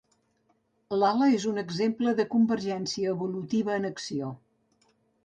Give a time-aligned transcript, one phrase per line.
[1.01, 4.31] L'ala és un exemple de convergència evolutiva en acció.